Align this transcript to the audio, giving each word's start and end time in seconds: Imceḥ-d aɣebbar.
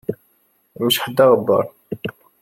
Imceḥ-d 0.79 1.17
aɣebbar. 1.23 1.65